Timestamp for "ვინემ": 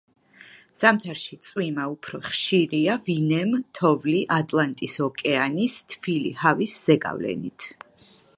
3.09-3.51